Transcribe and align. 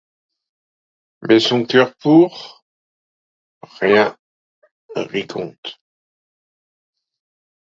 Mais 1.21 1.39
son 1.39 1.63
cceur 1.67 1.95
pour. 1.97 2.65
rien 3.61 4.17
rie-compte 4.95 5.79